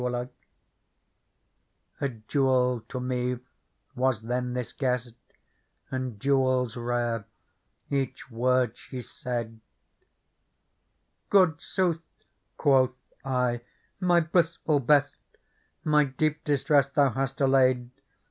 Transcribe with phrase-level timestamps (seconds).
[0.01, 0.29] Digitized by Google
[1.99, 3.39] PEARL 13 A jewel to me
[3.95, 5.13] was then this Guest,
[5.91, 7.25] And jewels rare
[7.91, 9.59] each word she said;
[10.41, 12.01] *' Good sooth,"
[12.57, 13.61] quoth I,"
[13.99, 15.17] my blissful best.
[15.83, 17.91] My deep distress thou hast allay'd.